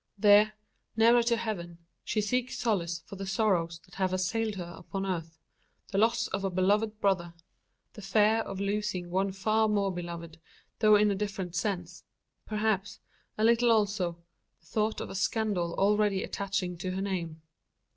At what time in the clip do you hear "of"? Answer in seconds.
6.29-6.43, 8.39-8.59, 15.01-15.11